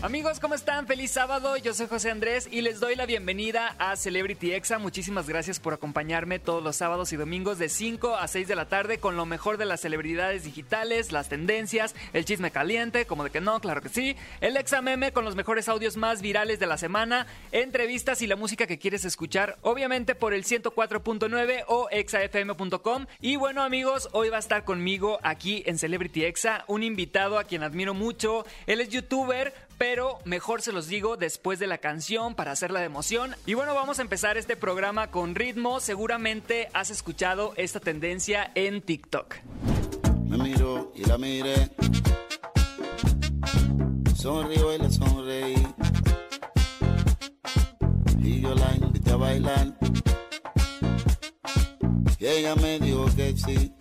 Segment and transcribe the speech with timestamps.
[0.00, 0.86] Amigos, ¿cómo están?
[0.86, 1.56] Feliz sábado.
[1.56, 4.78] Yo soy José Andrés y les doy la bienvenida a Celebrity Exa.
[4.78, 8.68] Muchísimas gracias por acompañarme todos los sábados y domingos de 5 a 6 de la
[8.68, 13.30] tarde con lo mejor de las celebridades digitales, las tendencias, el chisme caliente, como de
[13.30, 16.68] que no, claro que sí, el Exa Meme con los mejores audios más virales de
[16.68, 23.06] la semana, entrevistas y la música que quieres escuchar, obviamente por el 104.9 o exafm.com.
[23.20, 27.42] Y bueno, amigos, hoy va a estar conmigo aquí en Celebrity Exa un invitado a
[27.42, 28.46] quien admiro mucho.
[28.68, 32.86] Él es youtuber pero mejor se los digo después de la canción para hacerla de
[32.86, 33.36] emoción.
[33.46, 35.80] Y bueno, vamos a empezar este programa con ritmo.
[35.80, 39.36] Seguramente has escuchado esta tendencia en TikTok.
[40.24, 41.70] Me miro y la miré.
[44.16, 45.66] Sonrío y le sonreí.
[48.20, 49.78] Y yo la invité a bailar.
[52.18, 53.72] Y ella me dijo que sí.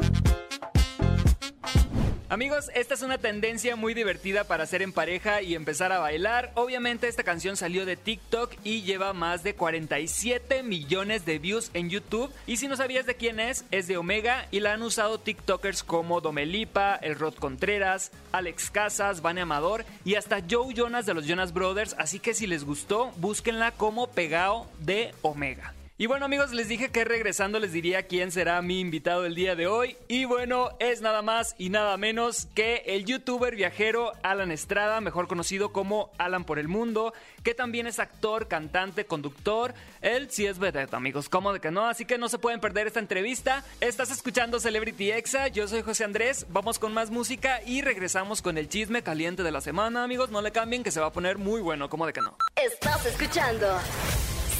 [2.29, 6.51] Amigos, esta es una tendencia muy divertida para hacer en pareja y empezar a bailar.
[6.55, 11.89] Obviamente esta canción salió de TikTok y lleva más de 47 millones de views en
[11.89, 12.29] YouTube.
[12.45, 15.83] Y si no sabías de quién es, es de Omega y la han usado TikTokers
[15.83, 21.27] como Domelipa, El Rod Contreras, Alex Casas, Vane Amador y hasta Joe Jonas de los
[21.27, 21.95] Jonas Brothers.
[21.97, 25.76] Así que si les gustó, búsquenla como Pegao de Omega.
[25.99, 29.55] Y bueno amigos, les dije que regresando les diría quién será mi invitado el día
[29.55, 29.97] de hoy.
[30.07, 35.27] Y bueno, es nada más y nada menos que el youtuber viajero Alan Estrada, mejor
[35.27, 39.73] conocido como Alan por el Mundo, que también es actor, cantante, conductor.
[40.01, 41.87] Él sí es vedette amigos, ¿cómo de que no?
[41.87, 43.63] Así que no se pueden perder esta entrevista.
[43.81, 48.59] Estás escuchando Celebrity Exa, yo soy José Andrés, vamos con más música y regresamos con
[48.59, 50.29] el chisme caliente de la semana amigos.
[50.29, 52.37] No le cambien que se va a poner muy bueno, ¿cómo de que no?
[52.55, 53.65] Estás escuchando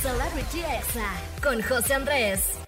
[0.02, 2.59] Celebrity Exa con José Andrés.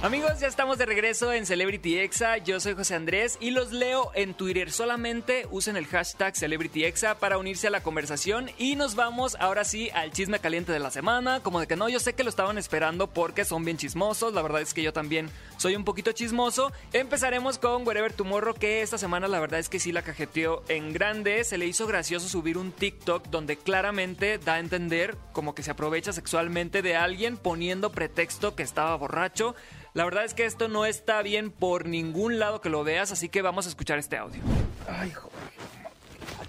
[0.00, 2.38] Amigos, ya estamos de regreso en Celebrity Exa.
[2.38, 4.70] Yo soy José Andrés y los leo en Twitter.
[4.70, 8.52] Solamente usen el hashtag Celebrity Exa para unirse a la conversación.
[8.58, 11.40] Y nos vamos ahora sí al chisme caliente de la semana.
[11.40, 14.32] Como de que no, yo sé que lo estaban esperando porque son bien chismosos.
[14.34, 16.72] La verdad es que yo también soy un poquito chismoso.
[16.92, 20.92] Empezaremos con Wherever Tomorrow, que esta semana la verdad es que sí la cajeteó en
[20.92, 21.44] grande.
[21.44, 25.72] Se le hizo gracioso subir un TikTok donde claramente da a entender como que se
[25.72, 29.54] aprovecha sexualmente de alguien poniendo pretexto que estaba borracho.
[29.94, 33.28] La verdad es que esto no está bien por ningún lado que lo veas, así
[33.28, 34.40] que vamos a escuchar este audio.
[34.88, 35.38] Ay, joder.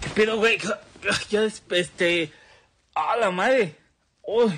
[0.00, 0.58] ¿Qué pedo, güey?
[1.30, 2.32] Ya, este.
[2.94, 3.74] ¡Ah, la madre!
[4.22, 4.52] ¡Uy!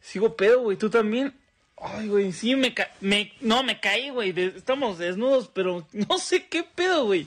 [0.00, 0.76] Sigo pedo, güey.
[0.76, 1.34] ¿Tú también?
[1.76, 4.32] Ay, güey, sí, me, ca me No, me caí, güey.
[4.38, 7.26] Estamos desnudos, pero no sé qué pedo, güey.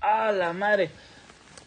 [0.00, 0.90] ¡Ah, la madre!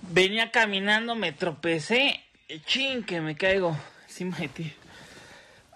[0.02, 2.22] Venía caminando, me tropecé.
[2.66, 3.76] Chin, que me caigo
[4.08, 4.74] encima de ti.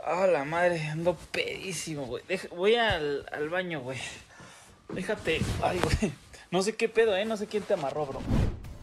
[0.03, 2.23] Ah, la madre, ando pedísimo, güey.
[2.55, 3.99] voy al, al baño, güey.
[4.89, 5.41] Déjate.
[5.61, 6.11] Ay, güey.
[6.51, 7.25] No sé qué pedo, ¿eh?
[7.25, 8.21] No sé quién te amarró, bro.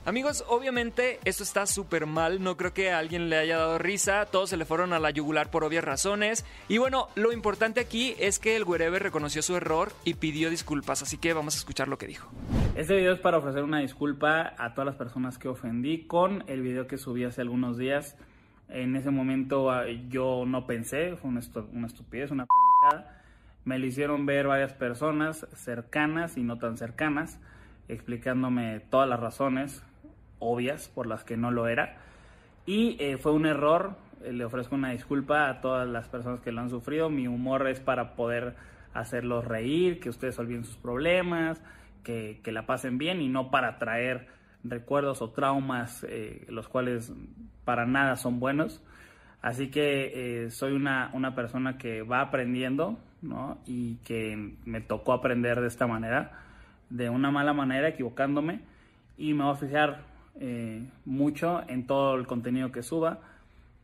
[0.07, 4.25] Amigos, obviamente esto está súper mal, no creo que a alguien le haya dado risa,
[4.27, 6.45] todos se le fueron a la yugular por obvias razones.
[6.69, 11.03] Y bueno, lo importante aquí es que el Wherever reconoció su error y pidió disculpas,
[11.03, 12.31] así que vamos a escuchar lo que dijo.
[12.77, 16.63] Este video es para ofrecer una disculpa a todas las personas que ofendí con el
[16.63, 18.17] video que subí hace algunos días.
[18.69, 23.25] En ese momento ah, yo no pensé, fue una, estupidez, una pendejada.
[23.65, 27.41] Me lo hicieron ver varias personas cercanas y no tan cercanas,
[27.89, 29.83] explicándome todas las razones
[30.39, 31.97] obvias por las que no lo era.
[32.67, 36.53] Y eh, fue un error, eh, le ofrezco una disculpa a todas las personas que
[36.53, 37.11] lo han sufrido.
[37.11, 38.55] Mi humor es para poder
[38.93, 41.63] hacerlos reír, que ustedes olviden sus problemas,
[42.03, 44.29] que, que la pasen bien y no para traer
[44.65, 47.13] recuerdos o traumas eh, los cuales
[47.65, 48.83] para nada son buenos.
[49.43, 53.59] Así que soy una, una, persona que va aprendiendo ¿no?
[53.65, 56.33] y que me tocó aprender de esta manera,
[56.91, 58.63] de una mala manera, equivocándome
[59.17, 63.21] y me voy a fijar eh, mucho en todo el contenido que suba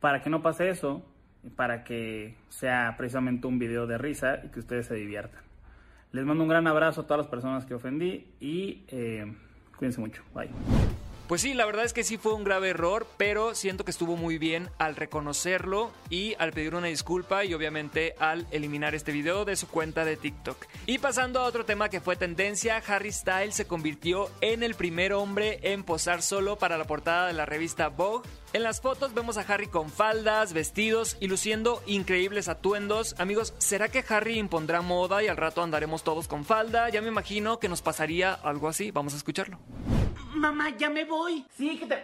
[0.00, 1.02] para que no pase eso,
[1.56, 5.40] para que sea precisamente un video de risa y que ustedes se diviertan.
[6.12, 9.32] Les mando un gran abrazo a todas las personas que ofendí y eh,
[9.76, 10.22] cuídense mucho.
[10.34, 10.50] Bye.
[11.28, 14.16] Pues sí, la verdad es que sí fue un grave error, pero siento que estuvo
[14.16, 19.44] muy bien al reconocerlo y al pedir una disculpa y obviamente al eliminar este video
[19.44, 20.66] de su cuenta de TikTok.
[20.84, 25.14] Y pasando a otro tema que fue tendencia, Harry Styles se convirtió en el primer
[25.14, 28.28] hombre en posar solo para la portada de la revista Vogue.
[28.52, 33.14] En las fotos vemos a Harry con faldas, vestidos y luciendo increíbles atuendos.
[33.18, 36.90] Amigos, ¿será que Harry impondrá moda y al rato andaremos todos con falda?
[36.90, 38.90] Ya me imagino que nos pasaría algo así.
[38.90, 39.58] Vamos a escucharlo.
[40.34, 41.44] Mamá, ya me voy.
[41.56, 41.94] Sí, que te...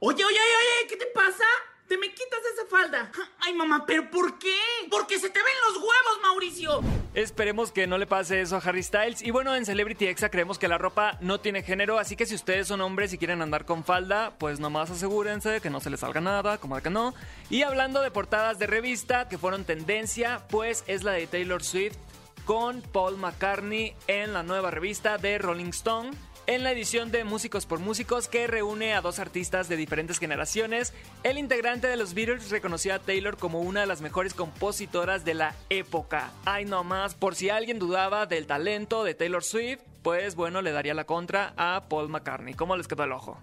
[0.00, 1.44] Oye, oye, oye, ¿qué te pasa?
[1.88, 3.10] te me quitas esa falda.
[3.40, 4.56] Ay, mamá, ¿pero por qué?
[4.90, 6.80] Porque se te ven los huevos, Mauricio.
[7.14, 9.22] Esperemos que no le pase eso a Harry Styles.
[9.22, 12.34] Y bueno, en Celebrity Exa creemos que la ropa no tiene género, así que si
[12.34, 15.90] ustedes son hombres y quieren andar con falda, pues nomás asegúrense de que no se
[15.90, 17.14] les salga nada, como de que no.
[17.48, 21.96] Y hablando de portadas de revista que fueron tendencia, pues es la de Taylor Swift
[22.44, 26.10] con Paul McCartney en la nueva revista de Rolling Stone
[26.48, 30.94] en la edición de Músicos por Músicos que reúne a dos artistas de diferentes generaciones.
[31.22, 35.34] El integrante de los Beatles reconoció a Taylor como una de las mejores compositoras de
[35.34, 36.32] la época.
[36.46, 40.72] Ay, no más, por si alguien dudaba del talento de Taylor Swift, pues bueno, le
[40.72, 42.54] daría la contra a Paul McCartney.
[42.54, 43.38] ¿Cómo les quedó el ojo?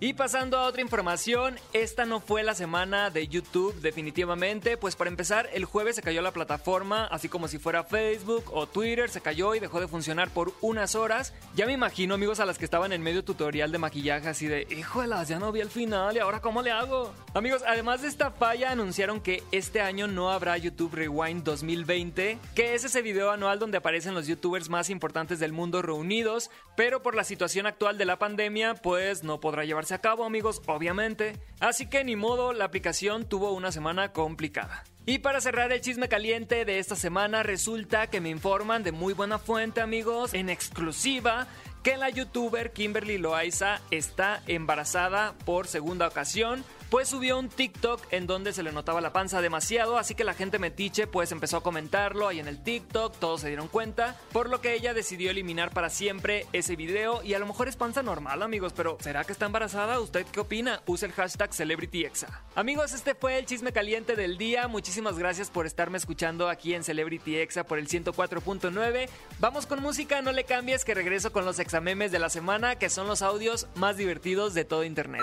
[0.00, 5.10] Y pasando a otra información, esta no fue la semana de YouTube definitivamente, pues para
[5.10, 9.20] empezar el jueves se cayó la plataforma, así como si fuera Facebook o Twitter, se
[9.20, 11.34] cayó y dejó de funcionar por unas horas.
[11.56, 14.68] Ya me imagino amigos a las que estaban en medio tutorial de maquillaje así de,
[14.70, 17.12] híjolas, ya no vi el final y ahora cómo le hago.
[17.34, 22.74] Amigos, además de esta falla anunciaron que este año no habrá YouTube Rewind 2020, que
[22.76, 27.16] es ese video anual donde aparecen los youtubers más importantes del mundo reunidos, pero por
[27.16, 31.34] la situación actual de la pandemia pues no podrá llevarse a cabo, amigos, obviamente.
[31.60, 34.84] Así que ni modo, la aplicación tuvo una semana complicada.
[35.06, 39.14] Y para cerrar el chisme caliente de esta semana, resulta que me informan de muy
[39.14, 41.46] buena fuente, amigos, en exclusiva,
[41.82, 48.26] que la youtuber Kimberly Loaiza está embarazada por segunda ocasión pues subió un TikTok en
[48.26, 51.62] donde se le notaba la panza demasiado, así que la gente metiche pues empezó a
[51.62, 55.70] comentarlo ahí en el TikTok, todos se dieron cuenta, por lo que ella decidió eliminar
[55.70, 59.32] para siempre ese video y a lo mejor es panza normal amigos, pero ¿será que
[59.32, 60.00] está embarazada?
[60.00, 60.82] ¿Usted qué opina?
[60.86, 62.42] Use el hashtag CelebrityExa.
[62.54, 66.84] Amigos, este fue el chisme caliente del día, muchísimas gracias por estarme escuchando aquí en
[66.84, 69.08] Celebrity Exa por el 104.9.
[69.38, 72.90] Vamos con música, no le cambies que regreso con los examemes de la semana, que
[72.90, 75.22] son los audios más divertidos de todo internet.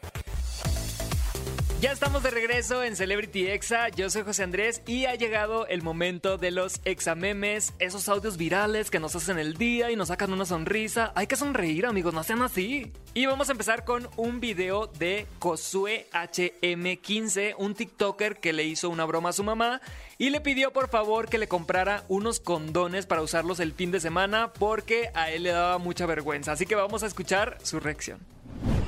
[1.81, 5.81] Ya estamos de regreso en Celebrity Exa, yo soy José Andrés y ha llegado el
[5.81, 10.31] momento de los examemes, esos audios virales que nos hacen el día y nos sacan
[10.31, 11.11] una sonrisa.
[11.15, 12.93] Hay que sonreír amigos, no sean así.
[13.15, 18.87] Y vamos a empezar con un video de Kosue HM15, un TikToker que le hizo
[18.91, 19.81] una broma a su mamá
[20.19, 23.99] y le pidió por favor que le comprara unos condones para usarlos el fin de
[23.99, 26.51] semana porque a él le daba mucha vergüenza.
[26.51, 28.19] Así que vamos a escuchar su reacción.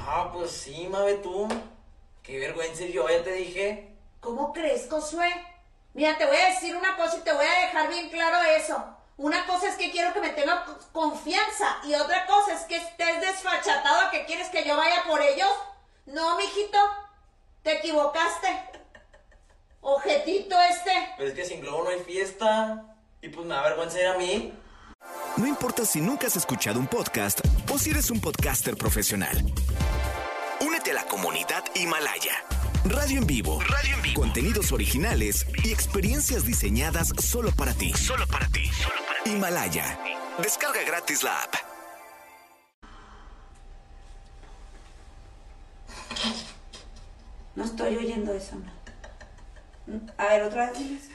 [0.05, 1.47] Ah, pues sí, mabe tú.
[2.23, 3.95] Qué vergüenza yo, ya te dije.
[4.21, 5.29] ¿Cómo crees, Josué?
[5.93, 8.81] Mira, te voy a decir una cosa y te voy a dejar bien claro eso.
[9.17, 13.19] Una cosa es que quiero que me tenga confianza y otra cosa es que estés
[13.19, 15.49] desfachatado que quieres que yo vaya por ellos.
[16.05, 16.77] No, mijito,
[17.61, 18.47] te equivocaste.
[19.81, 20.91] Ojetito este.
[21.17, 22.95] Pero es que sin globo no hay fiesta.
[23.21, 24.53] Y pues me da vergüenza ir a mí.
[25.35, 27.41] No importa si nunca has escuchado un podcast
[27.71, 29.37] o si eres un podcaster profesional.
[31.03, 32.45] La comunidad Himalaya.
[32.85, 33.59] Radio en vivo.
[33.59, 34.21] Radio en vivo.
[34.21, 37.91] Contenidos originales y experiencias diseñadas solo para ti.
[37.93, 38.67] Solo para ti.
[38.67, 39.31] Solo para ti.
[39.31, 39.99] Himalaya.
[40.41, 41.55] Descarga gratis la app.
[47.55, 50.01] No estoy oyendo eso, no.
[50.17, 51.09] A ver, otra vez.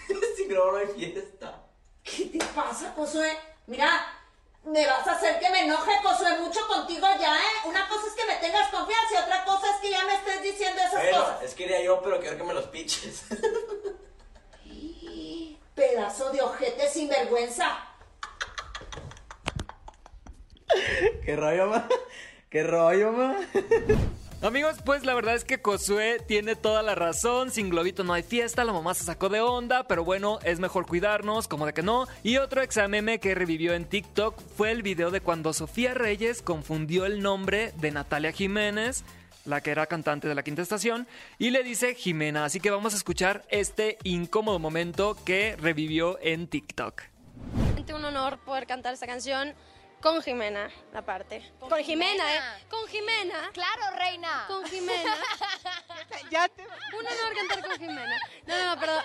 [0.48, 1.62] globo no hay fiesta.
[2.02, 3.30] ¿Qué te pasa, Josué?
[3.66, 3.88] Mira,
[4.72, 7.52] me vas a hacer que me enoje, Josué, mucho contigo ya, ¿eh?
[7.64, 10.42] Una cosa es que me tengas confianza y otra cosa es que ya me estés
[10.42, 11.42] diciendo esas Bueno, cosas.
[11.42, 13.22] es que iría yo, pero quiero que me los piches.
[15.74, 17.78] Pedazo de ojete sin vergüenza.
[21.24, 21.88] ¿Qué rollo, ma?
[22.50, 23.36] ¿Qué rollo, ma?
[24.40, 27.50] Amigos, pues la verdad es que Josué tiene toda la razón.
[27.50, 30.86] Sin globito no hay fiesta, la mamá se sacó de onda, pero bueno, es mejor
[30.86, 32.06] cuidarnos, como de que no.
[32.22, 37.04] Y otro exameme que revivió en TikTok fue el video de cuando Sofía Reyes confundió
[37.04, 39.02] el nombre de Natalia Jiménez,
[39.44, 41.08] la que era cantante de la quinta estación,
[41.40, 42.44] y le dice Jimena.
[42.44, 47.02] Así que vamos a escuchar este incómodo momento que revivió en TikTok.
[47.92, 49.54] un honor poder cantar esta canción
[50.00, 51.42] con Jimena, la parte.
[51.58, 52.40] Con, Jimena, ¿eh?
[52.70, 53.50] Con Jimena.
[53.52, 54.44] Claro, reina.
[54.46, 55.14] Con Jimena.
[56.30, 56.62] ya te...
[56.62, 58.18] Un honor cantar con Jimena.
[58.46, 59.02] No, no, no, perdón.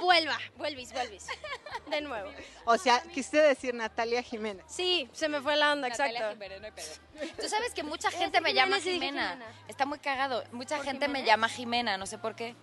[0.00, 1.26] Vuelva, vuelvis, vuelvis.
[1.88, 2.30] De nuevo.
[2.64, 4.64] O sea, quise decir Natalia Jiménez.
[4.68, 6.58] Sí, se me fue la onda, Natalia exacto.
[6.60, 7.34] No hay pedo.
[7.40, 9.28] Tú sabes que mucha gente me Jimena llama Jimena.
[9.30, 9.46] Jimena.
[9.68, 10.44] Está muy cagado.
[10.52, 11.26] Mucha ¿Por gente me Jimena?
[11.26, 12.54] llama Jimena, no sé por qué.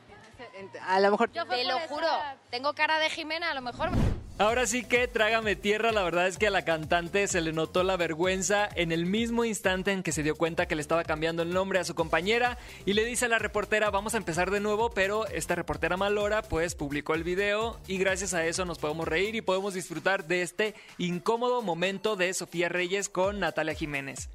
[0.87, 1.31] A lo mejor...
[1.31, 2.07] Yo Te lo esa- juro.
[2.49, 3.89] Tengo cara de Jimena, a lo mejor.
[4.37, 7.83] Ahora sí que trágame tierra, la verdad es que a la cantante se le notó
[7.83, 11.43] la vergüenza en el mismo instante en que se dio cuenta que le estaba cambiando
[11.43, 12.57] el nombre a su compañera
[12.87, 16.41] y le dice a la reportera vamos a empezar de nuevo, pero esta reportera malora
[16.41, 20.41] pues publicó el video y gracias a eso nos podemos reír y podemos disfrutar de
[20.41, 24.27] este incómodo momento de Sofía Reyes con Natalia Jiménez.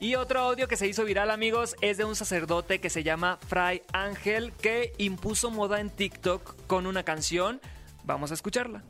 [0.00, 3.38] Y otro audio que se hizo viral, amigos, es de un sacerdote que se llama
[3.46, 7.60] Fray Ángel, que impuso moda en TikTok con una canción.
[8.04, 8.82] Vamos a escucharla.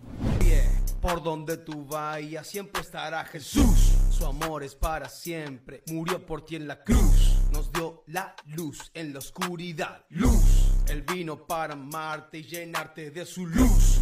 [1.01, 3.93] Por donde tú vayas siempre estará Jesús.
[4.11, 5.83] Su amor es para siempre.
[5.89, 7.37] Murió por ti en la cruz.
[7.53, 10.07] Nos dio la luz en la oscuridad.
[10.09, 10.73] Luz.
[10.89, 14.01] Él vino para amarte y llenarte de su luz.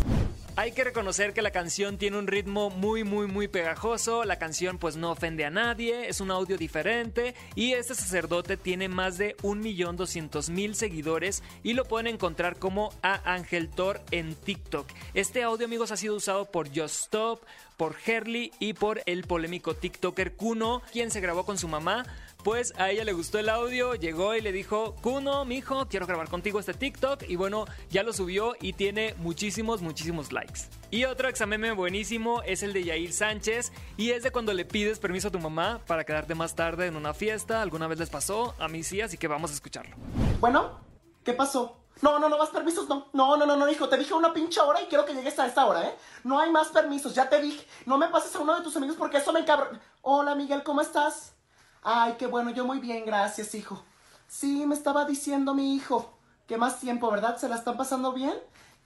[0.54, 4.76] Hay que reconocer que la canción tiene un ritmo muy muy muy pegajoso, la canción
[4.76, 9.34] pues no ofende a nadie, es un audio diferente y este sacerdote tiene más de
[9.38, 14.86] 1.200.000 seguidores y lo pueden encontrar como a Ángel Thor en TikTok.
[15.14, 17.40] Este audio amigos ha sido usado por Just Stop,
[17.78, 22.04] por Herly y por el polémico TikToker Kuno, quien se grabó con su mamá
[22.42, 26.28] pues a ella le gustó el audio, llegó y le dijo, Kuno, mijo, quiero grabar
[26.28, 27.22] contigo este TikTok.
[27.28, 30.62] Y bueno, ya lo subió y tiene muchísimos, muchísimos likes.
[30.90, 33.72] Y otro examen buenísimo es el de Yair Sánchez.
[33.96, 36.96] Y es de cuando le pides permiso a tu mamá para quedarte más tarde en
[36.96, 37.62] una fiesta.
[37.62, 38.54] ¿Alguna vez les pasó?
[38.58, 39.96] A mí sí, así que vamos a escucharlo.
[40.40, 40.80] Bueno,
[41.24, 41.78] ¿qué pasó?
[42.00, 43.08] No, no, no más permisos, no.
[43.12, 43.88] No, no, no, no, hijo.
[43.88, 45.94] Te dije una pinche hora y quiero que llegues a esta hora, ¿eh?
[46.24, 47.64] No hay más permisos, ya te dije.
[47.86, 49.70] No me pases a uno de tus amigos porque eso me encabro.
[50.00, 51.36] Hola, Miguel, ¿cómo estás?
[51.82, 53.82] Ay, qué bueno, yo muy bien, gracias, hijo.
[54.28, 56.16] Sí, me estaba diciendo mi hijo.
[56.46, 57.38] ¿Qué más tiempo, verdad?
[57.38, 58.34] ¿Se la están pasando bien?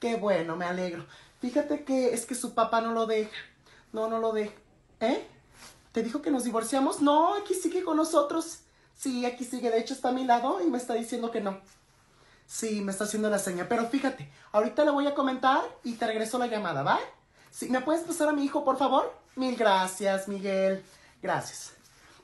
[0.00, 1.04] Qué bueno, me alegro.
[1.40, 3.36] Fíjate que es que su papá no lo deja.
[3.92, 4.54] No, no lo deja.
[5.00, 5.26] ¿Eh?
[5.92, 7.02] ¿Te dijo que nos divorciamos?
[7.02, 8.60] No, aquí sigue con nosotros.
[8.94, 9.70] Sí, aquí sigue.
[9.70, 11.60] De hecho, está a mi lado y me está diciendo que no.
[12.46, 13.68] Sí, me está haciendo la seña.
[13.68, 16.98] Pero fíjate, ahorita le voy a comentar y te regreso la llamada, ¿va?
[17.50, 19.14] Sí, ¿me puedes pasar a mi hijo, por favor?
[19.34, 20.82] Mil gracias, Miguel.
[21.22, 21.75] Gracias.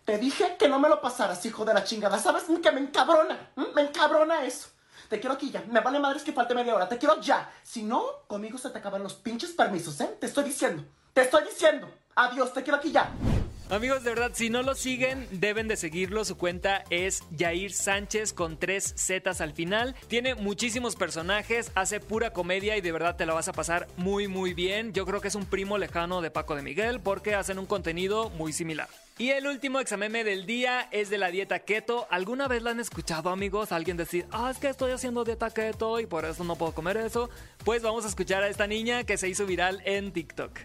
[0.04, 2.18] Te dije que no me lo pasaras, hijo de la chingada.
[2.18, 3.52] ¿Sabes que me encabrona?
[3.74, 4.68] Me encabrona eso.
[5.08, 5.62] Te quiero aquí ya.
[5.70, 6.88] Me vale madres que falte media hora.
[6.88, 7.52] Te quiero ya.
[7.62, 10.16] Si no, conmigo se te acaban los pinches permisos, ¿eh?
[10.18, 10.84] Te estoy diciendo.
[11.12, 11.88] Te estoy diciendo.
[12.16, 13.12] Adiós, te quiero aquí ya.
[13.70, 16.24] Amigos, de verdad, si no lo siguen, deben de seguirlo.
[16.24, 19.94] Su cuenta es Jair Sánchez con tres Zetas al final.
[20.08, 24.28] Tiene muchísimos personajes, hace pura comedia y de verdad te la vas a pasar muy,
[24.28, 24.92] muy bien.
[24.92, 28.28] Yo creo que es un primo lejano de Paco de Miguel porque hacen un contenido
[28.30, 28.88] muy similar.
[29.18, 32.06] Y el último examen del día es de la dieta keto.
[32.10, 33.70] ¿Alguna vez la han escuchado, amigos?
[33.70, 36.96] Alguien decir, ah, es que estoy haciendo dieta keto y por eso no puedo comer
[36.96, 37.28] eso.
[37.62, 40.60] Pues vamos a escuchar a esta niña que se hizo viral en TikTok.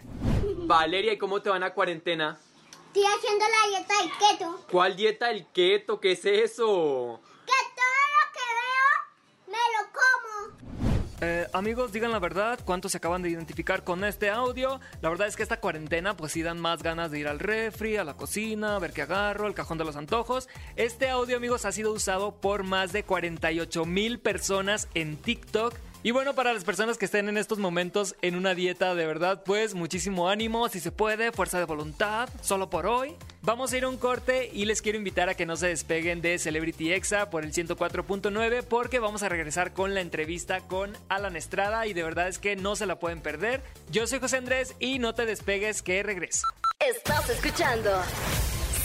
[0.66, 2.38] Valeria, ¿y cómo te van a cuarentena?
[2.86, 4.66] Estoy haciendo la dieta del keto.
[4.72, 6.00] ¿Cuál dieta el keto?
[6.00, 7.20] ¿Qué es eso?
[7.44, 11.07] Que todo lo que veo me lo como.
[11.20, 14.80] Eh, amigos, digan la verdad, ¿cuántos se acaban de identificar con este audio?
[15.00, 17.96] La verdad es que esta cuarentena pues sí dan más ganas de ir al refri,
[17.96, 20.48] a la cocina, a ver qué agarro, el cajón de los antojos.
[20.76, 25.74] Este audio, amigos, ha sido usado por más de 48 mil personas en TikTok.
[26.02, 29.42] Y bueno, para las personas que estén en estos momentos en una dieta de verdad,
[29.44, 33.16] pues muchísimo ánimo, si se puede, fuerza de voluntad, solo por hoy.
[33.42, 36.20] Vamos a ir a un corte y les quiero invitar a que no se despeguen
[36.20, 41.34] de Celebrity Exa por el 104.9 porque vamos a regresar con la entrevista con Alan
[41.34, 43.62] Estrada y de verdad es que no se la pueden perder.
[43.90, 46.46] Yo soy José Andrés y no te despegues que regreso.
[46.78, 47.90] Estás escuchando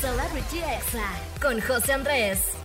[0.02, 2.63] Celebrity Exa con José Andrés.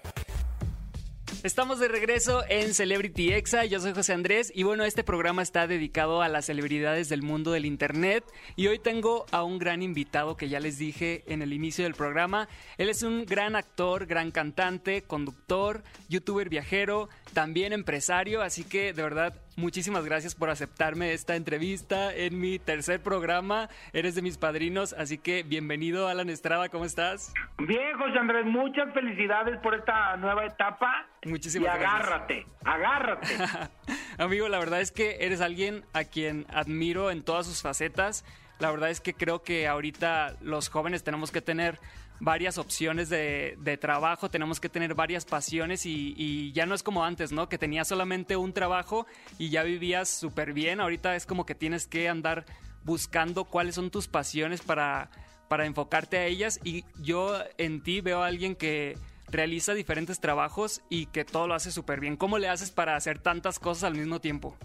[1.44, 5.68] Estamos de regreso en Celebrity Exa, yo soy José Andrés y bueno, este programa está
[5.68, 8.24] dedicado a las celebridades del mundo del Internet.
[8.56, 11.94] Y hoy tengo a un gran invitado que ya les dije en el inicio del
[11.94, 12.48] programa.
[12.76, 19.02] Él es un gran actor, gran cantante, conductor, youtuber viajero, también empresario, así que de
[19.02, 23.68] verdad muchísimas gracias por aceptarme esta entrevista en mi tercer programa.
[23.92, 27.34] Eres de mis padrinos, así que bienvenido Alan Estrada, ¿cómo estás?
[27.58, 31.08] Bien, José Andrés, muchas felicidades por esta nueva etapa.
[31.24, 33.28] Muchísimas y agárrate, agárrate.
[34.18, 38.24] Amigo, la verdad es que eres alguien a quien admiro en todas sus facetas.
[38.60, 41.80] La verdad es que creo que ahorita los jóvenes tenemos que tener
[42.20, 46.82] varias opciones de, de trabajo, tenemos que tener varias pasiones y, y, ya no es
[46.82, 47.48] como antes, ¿no?
[47.48, 49.06] Que tenías solamente un trabajo
[49.38, 50.80] y ya vivías súper bien.
[50.80, 52.44] Ahorita es como que tienes que andar
[52.84, 55.10] buscando cuáles son tus pasiones para,
[55.48, 58.96] para enfocarte a ellas y yo en ti veo a alguien que
[59.30, 62.16] realiza diferentes trabajos y que todo lo hace súper bien.
[62.16, 64.56] ¿Cómo le haces para hacer tantas cosas al mismo tiempo?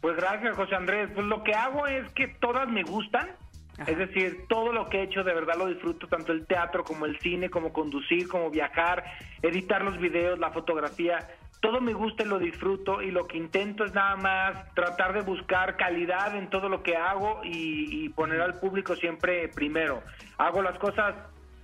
[0.00, 1.10] Pues gracias, José Andrés.
[1.14, 3.30] Pues lo que hago es que todas me gustan.
[3.80, 3.90] Ajá.
[3.90, 7.06] Es decir, todo lo que he hecho de verdad lo disfruto, tanto el teatro como
[7.06, 9.04] el cine, como conducir, como viajar,
[9.42, 11.18] editar los videos, la fotografía.
[11.60, 15.22] Todo me gusta y lo disfruto y lo que intento es nada más tratar de
[15.22, 20.02] buscar calidad en todo lo que hago y, y poner al público siempre primero.
[20.38, 21.14] Hago las cosas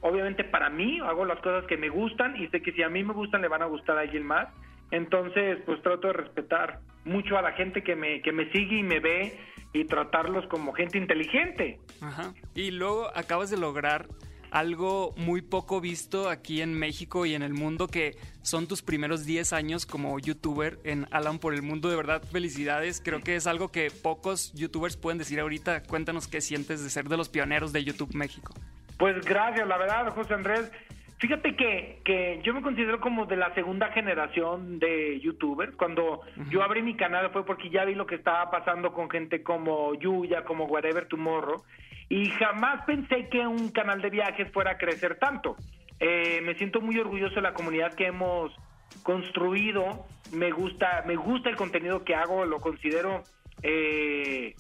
[0.01, 3.03] obviamente para mí, hago las cosas que me gustan y sé que si a mí
[3.05, 4.49] me gustan le van a gustar a alguien más.
[4.91, 8.83] Entonces, pues trato de respetar mucho a la gente que me, que me sigue y
[8.83, 9.39] me ve
[9.81, 11.79] y tratarlos como gente inteligente.
[12.01, 12.33] Ajá.
[12.55, 14.09] Y luego acabas de lograr
[14.51, 19.25] algo muy poco visto aquí en México y en el mundo, que son tus primeros
[19.27, 21.91] 10 años como youtuber en Alan por el Mundo.
[21.91, 23.03] De verdad, felicidades.
[23.05, 25.83] Creo que es algo que pocos youtubers pueden decir ahorita.
[25.83, 28.55] Cuéntanos qué sientes de ser de los pioneros de YouTube México.
[28.99, 30.71] Pues gracias, la verdad, José Andrés.
[31.19, 35.75] Fíjate que, que yo me considero como de la segunda generación de youtubers.
[35.77, 36.21] Cuando
[36.51, 39.95] yo abrí mi canal fue porque ya vi lo que estaba pasando con gente como
[39.95, 41.63] Yuya, como Whatever Tomorrow,
[42.11, 45.57] y jamás pensé que un canal de viajes fuera a crecer tanto.
[46.01, 48.55] Eh, me siento muy orgulloso de la comunidad que hemos
[49.03, 50.07] construido.
[50.33, 53.23] Me gusta, me gusta el contenido que hago, lo considero
[53.63, 54.55] eh,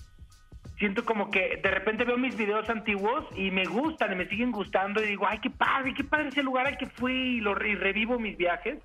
[0.78, 4.52] siento como que de repente veo mis videos antiguos y me gustan y me siguen
[4.52, 7.52] gustando y digo, ay, qué padre, qué padre ese lugar al que fui y, lo,
[7.64, 8.78] y revivo mis viajes.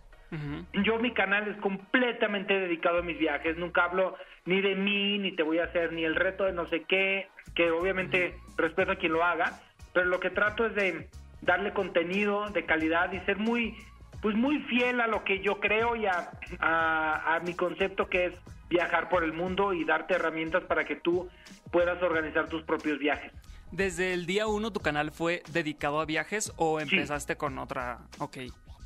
[0.85, 5.33] Yo mi canal es completamente dedicado a mis viajes, nunca hablo ni de mí, ni
[5.33, 8.95] te voy a hacer ni el reto de no sé qué, que obviamente respeto a
[8.95, 9.59] quien lo haga,
[9.93, 11.09] pero lo que trato es de
[11.41, 13.75] darle contenido de calidad y ser muy
[14.21, 16.29] pues muy fiel a lo que yo creo y a,
[16.59, 18.33] a, a mi concepto que es
[18.71, 21.29] viajar por el mundo y darte herramientas para que tú
[21.71, 23.31] puedas organizar tus propios viajes.
[23.71, 27.99] ¿Desde el día uno tu canal fue dedicado a viajes o empezaste con otra?
[28.19, 28.37] Ok.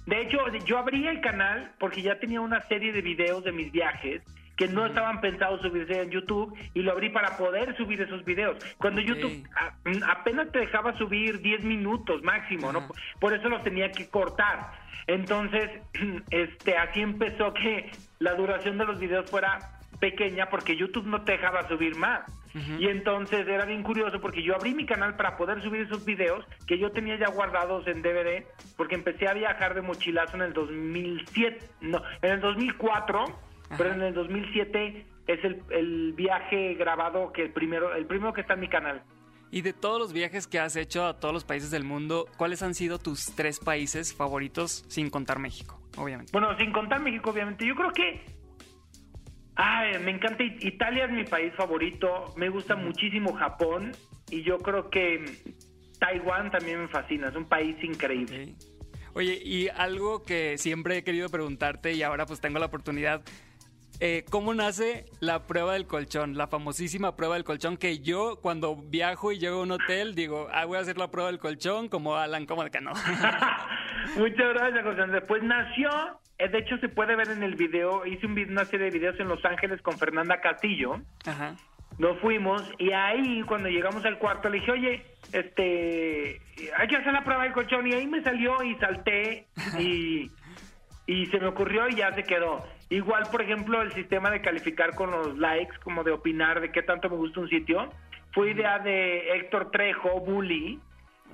[0.05, 3.71] De hecho, yo abrí el canal porque ya tenía una serie de videos de mis
[3.71, 4.21] viajes
[4.55, 8.57] que no estaban pensados subirse en YouTube y lo abrí para poder subir esos videos.
[8.77, 12.87] Cuando YouTube a- apenas te dejaba subir 10 minutos máximo, ¿no?
[13.19, 14.71] Por eso los tenía que cortar.
[15.07, 15.69] Entonces,
[16.29, 21.33] este, así empezó que la duración de los videos fuera pequeña porque YouTube no te
[21.33, 22.21] dejaba subir más.
[22.79, 26.45] Y entonces era bien curioso porque yo abrí mi canal para poder subir esos videos
[26.65, 28.45] que yo tenía ya guardados en DVD
[28.77, 33.25] porque empecé a viajar de mochilazo en el 2007, no, en el 2004,
[33.77, 38.39] pero en el 2007 es el, el viaje grabado que el primero, el primero que
[38.39, 39.03] está en mi canal.
[39.51, 42.61] Y de todos los viajes que has hecho a todos los países del mundo, ¿cuáles
[42.61, 46.31] han sido tus tres países favoritos sin contar México, obviamente?
[46.33, 47.65] Bueno, sin contar México, obviamente.
[47.65, 48.34] Yo creo que.
[49.55, 50.43] Ay, me encanta.
[50.43, 52.33] It- Italia es mi país favorito.
[52.35, 53.91] Me gusta muchísimo Japón.
[54.29, 55.23] Y yo creo que
[55.99, 57.29] Taiwán también me fascina.
[57.29, 58.55] Es un país increíble.
[59.13, 63.21] Oye, y algo que siempre he querido preguntarte y ahora pues tengo la oportunidad.
[64.01, 66.35] eh, ¿Cómo nace la prueba del colchón?
[66.35, 70.49] La famosísima prueba del colchón que yo cuando viajo y llego a un hotel digo,
[70.51, 72.91] ah, voy a hacer la prueba del colchón como Alan, como de que no.
[74.17, 75.23] Muchas gracias, José Andrés.
[75.27, 75.89] Pues nació,
[76.37, 79.27] de hecho se puede ver en el video, hice un una serie de videos en
[79.27, 81.01] Los Ángeles con Fernanda Castillo.
[81.25, 81.55] Ajá.
[81.97, 86.41] Nos fuimos y ahí cuando llegamos al cuarto le dije, oye, este,
[86.77, 89.47] hay que hacer la prueba del colchón y ahí me salió y salté
[89.79, 90.29] y,
[91.07, 92.65] y se me ocurrió y ya se quedó.
[92.89, 96.83] Igual, por ejemplo, el sistema de calificar con los likes, como de opinar de qué
[96.83, 97.89] tanto me gusta un sitio,
[98.33, 100.79] fue idea de Héctor Trejo, Bully.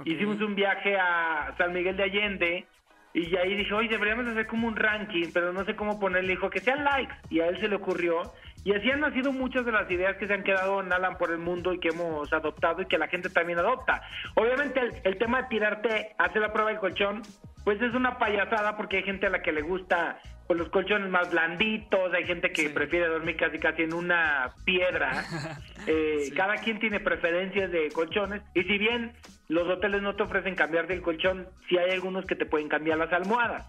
[0.06, 2.68] Hicimos un viaje a San Miguel de Allende
[3.14, 6.32] y ahí dije, oye, deberíamos hacer como un ranking, pero no sé cómo ponerle.
[6.32, 7.14] Dijo que sean likes.
[7.30, 8.22] Y a él se le ocurrió.
[8.64, 11.32] Y así han nacido muchas de las ideas que se han quedado en Alan por
[11.32, 14.02] el mundo y que hemos adoptado y que la gente también adopta.
[14.36, 17.24] Obviamente el, el tema de tirarte, hacer la prueba del colchón,
[17.64, 20.20] pues es una payasada porque hay gente a la que le gusta
[20.52, 25.24] pues, los colchones más blanditos, hay gente que prefiere dormir casi casi en una piedra.
[25.88, 29.14] Eh, Cada quien tiene preferencias de colchones y si bien
[29.48, 33.00] los hoteles no te ofrecen cambiarte el colchón, sí hay algunos que te pueden cambiar
[33.00, 33.66] las almohadas.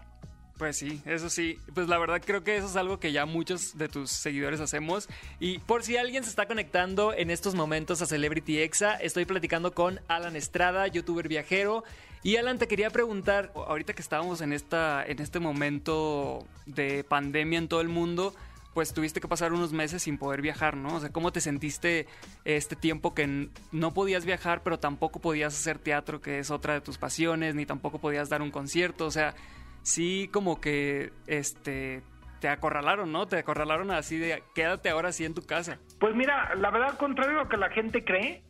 [0.59, 1.57] Pues sí, eso sí.
[1.73, 5.09] Pues la verdad creo que eso es algo que ya muchos de tus seguidores hacemos.
[5.39, 9.73] Y por si alguien se está conectando en estos momentos a Celebrity Exa, estoy platicando
[9.73, 11.83] con Alan Estrada, youtuber viajero.
[12.23, 17.59] Y Alan, te quería preguntar, ahorita que estábamos en, esta, en este momento de pandemia
[17.59, 18.33] en todo el mundo,
[18.73, 20.95] pues tuviste que pasar unos meses sin poder viajar, ¿no?
[20.95, 22.07] O sea, ¿cómo te sentiste
[22.45, 26.81] este tiempo que no podías viajar, pero tampoco podías hacer teatro, que es otra de
[26.81, 29.05] tus pasiones, ni tampoco podías dar un concierto?
[29.05, 29.35] O sea,
[29.81, 32.03] sí como que este
[32.39, 33.27] te acorralaron, ¿no?
[33.27, 35.79] Te acorralaron así de quédate ahora sí en tu casa.
[35.99, 38.43] Pues mira, la verdad, contrario a lo que la gente cree,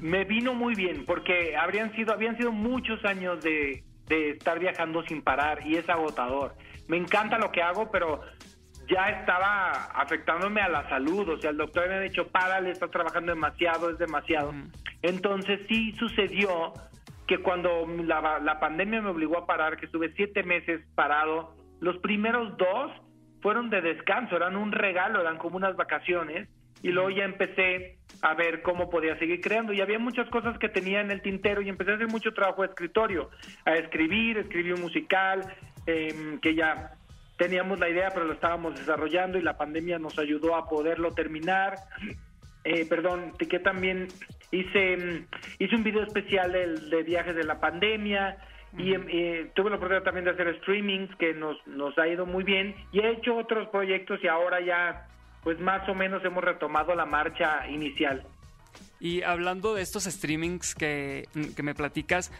[0.00, 5.02] me vino muy bien, porque habrían sido, habían sido muchos años de, de estar viajando
[5.04, 6.54] sin parar y es agotador.
[6.88, 8.22] Me encanta lo que hago, pero
[8.88, 12.90] ya estaba afectándome a la salud, o sea, el doctor me ha dicho, párale, estás
[12.90, 14.52] trabajando demasiado, es demasiado.
[15.02, 16.72] Entonces sí sucedió
[17.26, 21.98] que cuando la, la pandemia me obligó a parar, que estuve siete meses parado, los
[21.98, 22.90] primeros dos
[23.42, 26.48] fueron de descanso, eran un regalo, eran como unas vacaciones,
[26.82, 30.68] y luego ya empecé a ver cómo podía seguir creando, y había muchas cosas que
[30.68, 33.30] tenía en el tintero, y empecé a hacer mucho trabajo de escritorio,
[33.64, 35.44] a escribir, escribí un musical,
[35.86, 36.92] em, que ya
[37.36, 41.74] teníamos la idea, pero lo estábamos desarrollando, y la pandemia nos ayudó a poderlo terminar.
[42.64, 44.08] eh, perdón, que también
[44.50, 45.26] hice, mm,
[45.60, 48.36] hice un video especial del- de, viajes de la pandemia
[48.76, 52.26] y em, eh, tuve la oportunidad también de hacer streamings que nos, nos ha ido
[52.26, 55.06] muy bien y he hecho otros proyectos y ahora ya
[55.42, 58.24] pues más o menos hemos retomado la marcha inicial.
[59.00, 62.32] Y hablando de estos streamings que, que me platicas,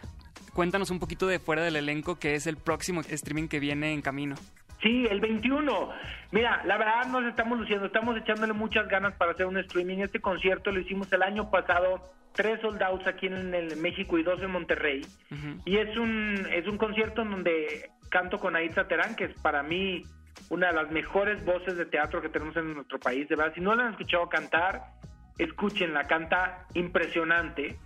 [0.52, 4.02] cuéntanos un poquito de fuera del elenco, que es el próximo streaming que viene en
[4.02, 4.36] camino.
[4.82, 5.90] Sí, el 21.
[6.30, 9.98] Mira, la verdad nos estamos luciendo, estamos echándole muchas ganas para hacer un streaming.
[9.98, 12.00] Este concierto lo hicimos el año pasado,
[12.32, 15.04] tres soldados aquí en el México y dos en Monterrey.
[15.64, 19.62] Y es un es un concierto en donde canto con Aitza Terán, que es para
[19.62, 20.04] mí
[20.50, 23.28] una de las mejores voces de teatro que tenemos en nuestro país.
[23.28, 24.82] De verdad, si no la han escuchado cantar,
[25.38, 27.76] escúchenla, canta impresionante.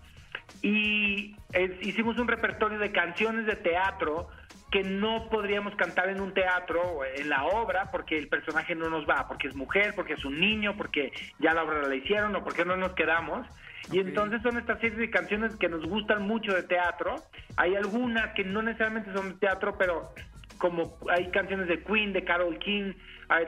[0.62, 4.28] Y es- hicimos un repertorio de canciones de teatro
[4.70, 9.06] que no podríamos cantar en un teatro en la obra porque el personaje no nos
[9.06, 12.42] va, porque es mujer, porque es un niño, porque ya la obra la hicieron o
[12.44, 13.46] porque no nos quedamos.
[13.90, 17.22] Y entonces son estas series de canciones que nos gustan mucho de teatro.
[17.56, 20.14] Hay algunas que no necesariamente son de teatro, pero
[20.62, 22.92] como hay canciones de Queen, de Carol King,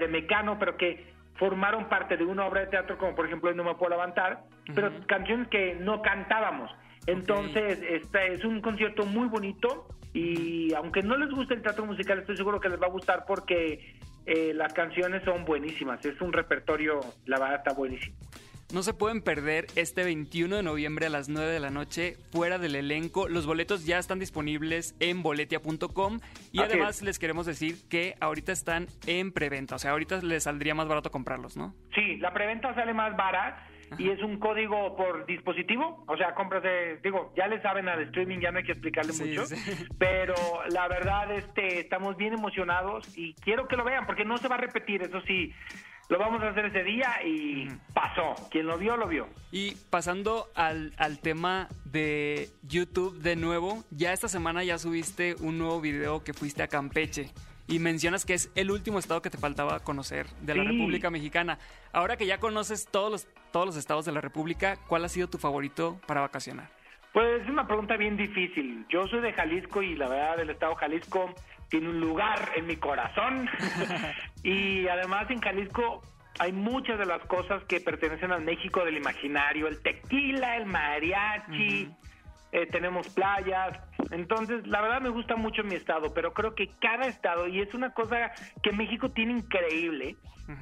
[0.01, 3.63] de Mecano, pero que formaron parte de una obra de teatro, como por ejemplo No
[3.63, 4.43] me puedo levantar,
[4.75, 6.73] pero canciones que no cantábamos.
[7.07, 12.19] Entonces, este es un concierto muy bonito y aunque no les guste el teatro musical,
[12.19, 13.95] estoy seguro que les va a gustar porque
[14.27, 16.05] eh, las canciones son buenísimas.
[16.05, 18.17] Es un repertorio, la verdad, está buenísimo.
[18.73, 22.59] No se pueden perder este 21 de noviembre a las 9 de la noche fuera
[22.59, 23.29] del elenco.
[23.29, 26.19] Los boletos ya están disponibles en boletia.com
[26.51, 27.03] y Así además es.
[27.03, 31.11] les queremos decir que ahorita están en preventa, o sea, ahorita les saldría más barato
[31.11, 31.75] comprarlos, ¿no?
[31.95, 36.63] Sí, la preventa sale más vara y es un código por dispositivo, o sea, compras
[36.65, 39.55] de, digo, ya le saben al streaming, ya no hay que explicarle Sí, mucho, sí.
[39.99, 40.35] pero
[40.71, 44.57] la verdad, este, estamos bien emocionados y quiero que lo vean porque no se va
[44.57, 45.53] a repetir, eso sí,
[46.09, 49.27] lo vamos a hacer ese día y pasó, quien lo vio, lo vio.
[49.53, 55.59] Y pasando al, al tema de YouTube de nuevo, ya esta semana ya subiste un
[55.59, 57.31] nuevo video que fuiste a Campeche
[57.67, 60.69] y mencionas que es el último estado que te faltaba conocer de la Sí.
[60.69, 61.59] República Mexicana.
[61.93, 65.29] Ahora que ya conoces todos los, todos los estados de la República, ¿cuál ha sido
[65.29, 66.69] tu favorito para vacacionar?
[67.15, 68.85] Pues es una pregunta bien difícil.
[68.91, 71.33] Yo soy de Jalisco y la verdad el estado de Jalisco
[71.75, 73.51] tiene un lugar en mi corazón.
[74.45, 76.03] y además en Jalisco
[76.39, 79.67] hay muchas de las cosas que pertenecen al México del imaginario.
[79.67, 81.91] El tequila, el mariachi,
[82.53, 83.77] eh, tenemos playas.
[84.13, 87.75] Entonces, la verdad me gusta mucho mi estado, pero creo que cada estado, y es
[87.75, 88.31] una cosa
[88.63, 90.15] que México tiene increíble,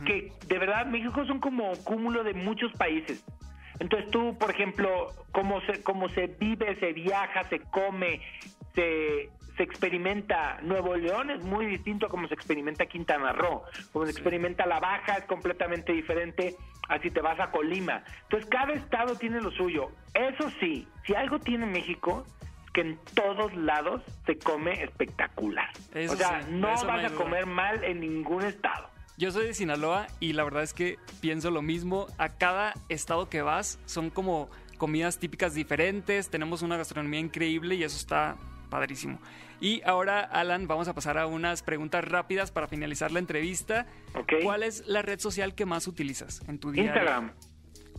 [0.07, 3.23] que de verdad México son como cúmulo de muchos países.
[3.81, 8.23] Entonces tú, por ejemplo, cómo se, cómo se vive, se viaja, se come,
[8.75, 13.63] se, se experimenta Nuevo León es muy distinto a como se experimenta Quintana Roo.
[13.93, 16.57] Como se experimenta La Baja es completamente diferente
[16.89, 18.03] a si te vas a Colima.
[18.25, 19.91] Entonces cada estado tiene lo suyo.
[20.15, 22.25] Eso sí, si algo tiene México
[22.65, 25.71] es que en todos lados se come espectacular.
[25.95, 28.89] Eso o sea, sí, no vas a comer mal en ningún estado.
[29.19, 32.07] Yo soy de Sinaloa y la verdad es que pienso lo mismo.
[32.17, 37.85] A cada estado que vas son como comidas típicas diferentes, tenemos una gastronomía increíble y
[37.85, 38.37] eso está
[38.73, 39.21] padrísimo.
[39.61, 43.87] Y ahora, Alan, vamos a pasar a unas preguntas rápidas para finalizar la entrevista.
[44.43, 46.85] ¿Cuál es la red social que más utilizas en tu día?
[46.85, 47.33] Instagram.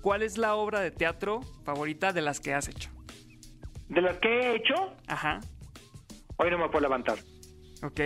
[0.02, 2.90] ¿Cuál es la obra de teatro favorita de las que has hecho?
[3.88, 4.74] ¿De las que he hecho?
[5.08, 5.40] Ajá.
[6.38, 7.20] Hoy no me puedo levantar.
[7.84, 8.00] Ok,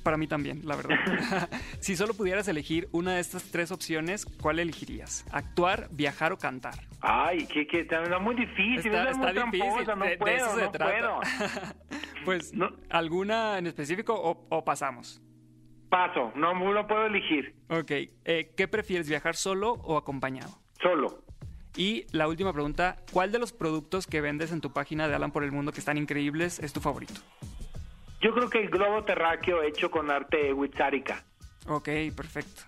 [0.00, 0.96] para mí también, la verdad.
[1.80, 5.24] si solo pudieras elegir una de estas tres opciones, ¿cuál elegirías?
[5.30, 6.74] ¿Actuar, viajar o cantar?
[7.00, 10.16] Ay, que, que está muy difícil, Está, es muy está difícil, tramposa, no de, de
[10.18, 10.92] puedo, eso se no trata.
[10.92, 11.20] puedo.
[12.24, 12.52] pues,
[12.90, 15.22] ¿alguna en específico o, o pasamos?
[15.88, 17.54] Paso, no, no puedo elegir.
[17.68, 17.90] Ok,
[18.24, 20.60] eh, ¿qué prefieres, viajar solo o acompañado?
[20.80, 21.24] Solo.
[21.76, 25.32] Y la última pregunta, ¿cuál de los productos que vendes en tu página de Alan
[25.32, 27.14] por el Mundo que están increíbles es tu favorito?
[28.20, 31.24] Yo creo que el globo terráqueo hecho con arte wixárika.
[31.66, 32.62] Ok, perfecto.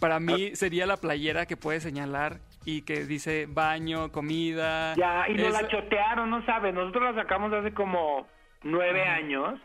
[0.00, 4.94] Para mí sería la playera que puedes señalar y que dice baño, comida.
[4.96, 8.26] Ya, y nos Es- la chotearon, no sabes, nosotros la sacamos hace como
[8.62, 9.60] nueve años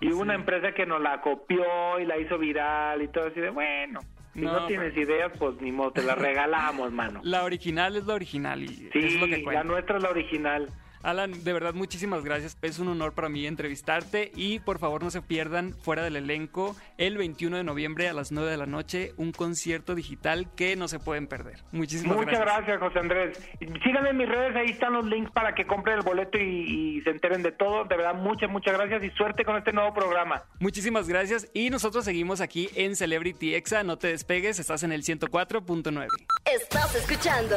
[0.00, 3.40] y hubo una empresa que nos la copió y la hizo viral y todo así
[3.40, 4.00] de, bueno,
[4.34, 7.20] si no, No, tienes ideas, pues ni modo, te la regalamos, mano.
[7.24, 10.68] La original es la original y Sí, es lo que la nuestra es la original.
[11.06, 12.58] Alan, de verdad, muchísimas gracias.
[12.62, 16.74] Es un honor para mí entrevistarte y por favor no se pierdan fuera del elenco
[16.98, 20.88] el 21 de noviembre a las 9 de la noche un concierto digital que no
[20.88, 21.62] se pueden perder.
[21.70, 22.66] Muchísimas Muchas gracias.
[22.66, 23.50] gracias, José Andrés.
[23.84, 27.00] Síganme en mis redes, ahí están los links para que compren el boleto y, y
[27.02, 27.84] se enteren de todo.
[27.84, 30.42] De verdad, muchas, muchas gracias y suerte con este nuevo programa.
[30.58, 33.84] Muchísimas gracias y nosotros seguimos aquí en Celebrity Exa.
[33.84, 36.08] No te despegues, estás en el 104.9.
[36.52, 37.56] Estás escuchando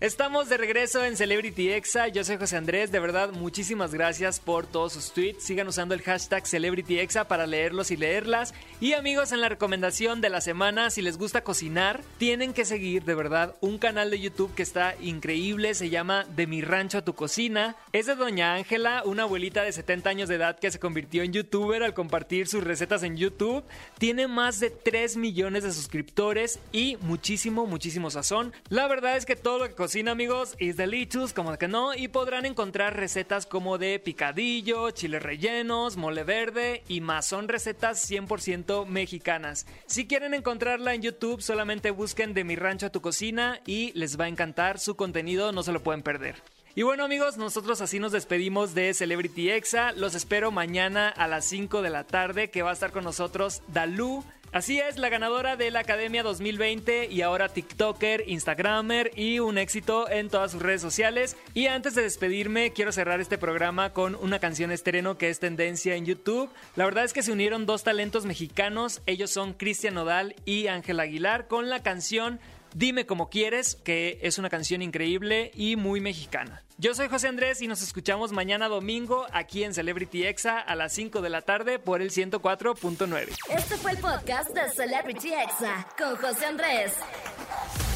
[0.00, 2.06] Estamos de regreso en Celebrity Exa.
[2.06, 2.92] Yo soy José Andrés.
[2.92, 5.42] De verdad, muchísimas gracias por todos sus tweets.
[5.42, 8.54] Sigan usando el hashtag Celebrity Exa para leerlos y leerlas.
[8.80, 13.02] Y amigos, en la recomendación de la semana, si les gusta cocinar, tienen que seguir
[13.02, 15.74] de verdad un canal de YouTube que está increíble.
[15.74, 17.74] Se llama De mi rancho a tu cocina.
[17.92, 21.32] Es de Doña Ángela, una abuelita de 70 años de edad que se convirtió en
[21.32, 23.64] youtuber al compartir sus recetas en YouTube.
[23.98, 28.52] Tiene más de 3 millones de suscriptores y muchísimo, muchísimo sazón.
[28.68, 32.08] La verdad es que todo lo que cocina, amigos, is delicious, como que no, y
[32.08, 37.24] podrán encontrar recetas como de picadillo, chiles rellenos, mole verde y más.
[37.24, 39.64] Son recetas 100% mexicanas.
[39.86, 44.20] Si quieren encontrarla en YouTube, solamente busquen de mi rancho a tu cocina y les
[44.20, 46.34] va a encantar su contenido, no se lo pueden perder.
[46.74, 49.92] Y bueno amigos, nosotros así nos despedimos de Celebrity Exa.
[49.92, 53.62] Los espero mañana a las 5 de la tarde que va a estar con nosotros
[53.68, 54.22] Dalú.
[54.50, 60.08] Así es, la ganadora de la Academia 2020 y ahora TikToker, Instagramer y un éxito
[60.08, 61.36] en todas sus redes sociales.
[61.52, 65.96] Y antes de despedirme, quiero cerrar este programa con una canción estreno que es tendencia
[65.96, 66.50] en YouTube.
[66.76, 71.00] La verdad es que se unieron dos talentos mexicanos, ellos son Cristian Nodal y Ángel
[71.00, 72.40] Aguilar, con la canción
[72.74, 76.64] Dime como quieres, que es una canción increíble y muy mexicana.
[76.76, 80.92] Yo soy José Andrés y nos escuchamos mañana domingo aquí en Celebrity Exa a las
[80.92, 83.36] 5 de la tarde por el 104.9.
[83.50, 86.92] Este fue el podcast de Celebrity Exa con José Andrés.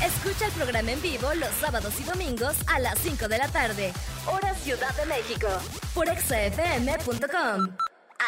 [0.04, 3.92] Escucha el programa en vivo los sábados y domingos a las 5 de la tarde,
[4.26, 5.46] hora Ciudad de México,
[5.94, 7.76] por exafm.com.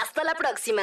[0.03, 0.83] Hasta la próxima.